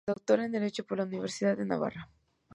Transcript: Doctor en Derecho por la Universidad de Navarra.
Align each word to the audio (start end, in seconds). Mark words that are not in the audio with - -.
Doctor 0.07 0.39
en 0.41 0.51
Derecho 0.51 0.83
por 0.83 0.97
la 0.97 1.03
Universidad 1.03 1.55
de 1.55 1.63
Navarra. 1.67 2.09